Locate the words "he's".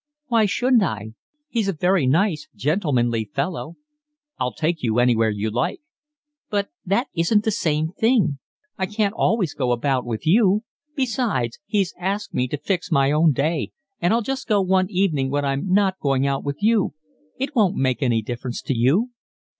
1.47-1.67, 11.67-11.93